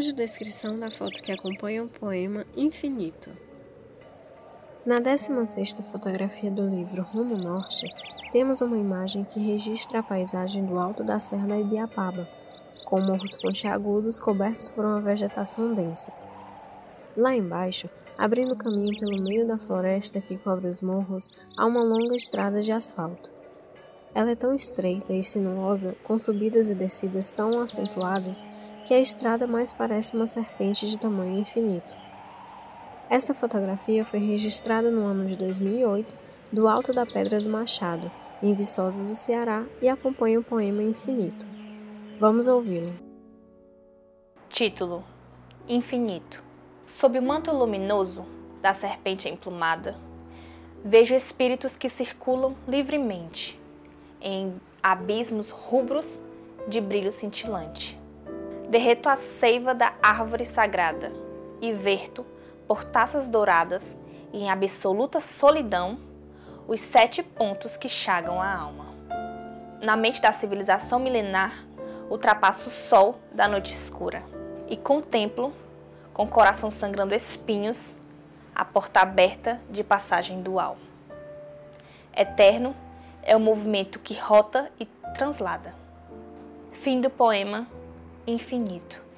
Audiodescrição 0.00 0.78
da 0.78 0.90
foto 0.90 1.20
que 1.20 1.30
acompanha 1.30 1.84
o 1.84 1.88
poema 1.88 2.46
Infinito. 2.56 3.30
Na 4.86 4.96
16ª 4.98 5.82
fotografia 5.82 6.50
do 6.50 6.66
livro 6.66 7.02
Rumo 7.02 7.36
Norte, 7.36 7.86
temos 8.32 8.62
uma 8.62 8.78
imagem 8.78 9.24
que 9.24 9.38
registra 9.38 9.98
a 9.98 10.02
paisagem 10.02 10.64
do 10.64 10.78
alto 10.78 11.04
da 11.04 11.18
Serra 11.18 11.48
da 11.48 11.58
Ibiapaba, 11.58 12.26
com 12.86 12.98
morros 12.98 13.36
pontiagudos 13.36 14.18
cobertos 14.18 14.70
por 14.70 14.86
uma 14.86 15.02
vegetação 15.02 15.74
densa. 15.74 16.10
Lá 17.14 17.36
embaixo, 17.36 17.86
abrindo 18.16 18.56
caminho 18.56 18.98
pelo 18.98 19.22
meio 19.22 19.46
da 19.46 19.58
floresta 19.58 20.18
que 20.18 20.38
cobre 20.38 20.66
os 20.66 20.80
morros, 20.80 21.28
há 21.58 21.66
uma 21.66 21.82
longa 21.82 22.16
estrada 22.16 22.62
de 22.62 22.72
asfalto. 22.72 23.30
Ela 24.14 24.30
é 24.30 24.34
tão 24.34 24.54
estreita 24.54 25.12
e 25.12 25.22
sinuosa, 25.22 25.94
com 26.02 26.18
subidas 26.18 26.70
e 26.70 26.74
descidas 26.74 27.30
tão 27.30 27.60
acentuadas, 27.60 28.46
que 28.84 28.94
a 28.94 29.00
estrada 29.00 29.46
mais 29.46 29.72
parece 29.72 30.14
uma 30.14 30.26
serpente 30.26 30.86
de 30.86 30.98
tamanho 30.98 31.38
infinito. 31.38 31.96
Esta 33.08 33.34
fotografia 33.34 34.04
foi 34.04 34.20
registrada 34.20 34.90
no 34.90 35.04
ano 35.04 35.26
de 35.26 35.36
2008, 35.36 36.16
do 36.52 36.68
alto 36.68 36.92
da 36.92 37.04
Pedra 37.04 37.40
do 37.40 37.48
Machado, 37.48 38.10
em 38.42 38.54
Viçosa 38.54 39.02
do 39.02 39.14
Ceará, 39.14 39.64
e 39.82 39.88
acompanha 39.88 40.38
o 40.38 40.44
poema 40.44 40.82
Infinito. 40.82 41.46
Vamos 42.18 42.46
ouvi-lo. 42.46 42.92
Título: 44.48 45.04
Infinito. 45.68 46.42
Sob 46.84 47.18
o 47.18 47.22
manto 47.22 47.52
luminoso 47.52 48.26
da 48.60 48.74
serpente 48.74 49.28
emplumada, 49.28 49.96
vejo 50.84 51.14
espíritos 51.14 51.76
que 51.76 51.88
circulam 51.88 52.56
livremente 52.66 53.60
em 54.20 54.60
abismos 54.82 55.50
rubros 55.50 56.20
de 56.68 56.80
brilho 56.80 57.12
cintilante. 57.12 57.98
Derreto 58.70 59.08
a 59.08 59.16
seiva 59.16 59.74
da 59.74 59.94
árvore 60.00 60.44
sagrada 60.44 61.12
e 61.60 61.72
verto 61.72 62.24
por 62.68 62.84
taças 62.84 63.28
douradas 63.28 63.98
e 64.32 64.44
em 64.44 64.48
absoluta 64.48 65.18
solidão 65.18 65.98
os 66.68 66.80
sete 66.80 67.20
pontos 67.20 67.76
que 67.76 67.88
chagam 67.88 68.40
a 68.40 68.48
alma. 68.48 68.86
Na 69.84 69.96
mente 69.96 70.22
da 70.22 70.32
civilização 70.32 71.00
milenar, 71.00 71.66
ultrapasso 72.08 72.68
o 72.68 72.70
sol 72.70 73.18
da 73.32 73.48
noite 73.48 73.72
escura 73.72 74.22
e 74.68 74.76
contemplo, 74.76 75.52
com 76.14 76.22
o 76.22 76.28
coração 76.28 76.70
sangrando 76.70 77.12
espinhos, 77.12 77.98
a 78.54 78.64
porta 78.64 79.00
aberta 79.00 79.60
de 79.68 79.82
passagem 79.82 80.42
dual. 80.42 80.76
Eterno 82.16 82.76
é 83.20 83.34
o 83.34 83.40
movimento 83.40 83.98
que 83.98 84.14
rota 84.14 84.70
e 84.78 84.86
translada. 85.12 85.74
Fim 86.70 87.00
do 87.00 87.10
poema 87.10 87.66
Infinito. 88.30 89.09